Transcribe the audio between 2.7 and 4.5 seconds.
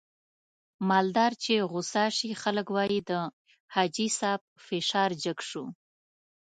واي د حاجي صاحب